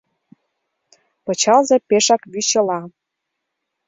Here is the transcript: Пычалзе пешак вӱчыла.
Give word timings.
Пычалзе 1.25 1.77
пешак 1.87 2.21
вӱчыла. 2.31 2.79